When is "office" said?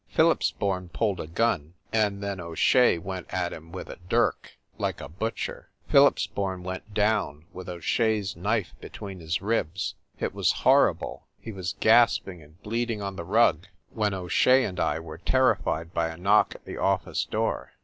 16.77-17.25